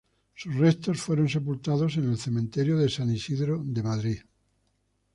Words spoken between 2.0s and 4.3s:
el cementerio de San Isidro de Madrid.